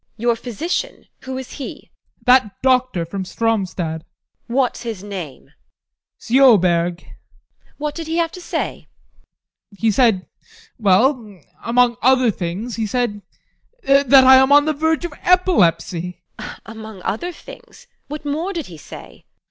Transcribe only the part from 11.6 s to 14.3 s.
among other things he said that